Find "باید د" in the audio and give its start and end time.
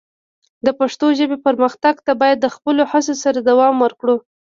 2.21-2.47